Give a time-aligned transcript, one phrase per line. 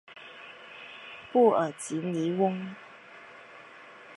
[1.31, 2.73] 布尔吉尼翁。